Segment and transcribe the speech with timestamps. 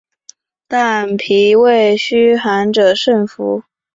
[0.67, 3.61] 但脾胃虚寒者慎服。